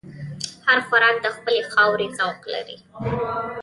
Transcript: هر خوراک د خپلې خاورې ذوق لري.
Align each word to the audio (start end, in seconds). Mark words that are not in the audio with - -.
هر 0.65 0.77
خوراک 0.87 1.15
د 1.21 1.27
خپلې 1.37 1.61
خاورې 1.73 2.07
ذوق 2.17 2.41
لري. 2.53 2.77